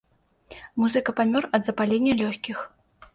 Музыка 0.83 1.13
памёр 1.19 1.43
ад 1.57 1.61
запалення 1.67 2.13
лёгкіх. 2.23 2.57